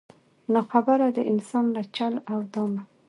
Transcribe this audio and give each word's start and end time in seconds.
نا 0.53 0.61
خبره 0.71 1.07
د 1.17 1.19
انسان 1.31 1.65
له 1.75 1.81
چل 1.95 2.13
او 2.31 2.39
دامه 2.53 2.81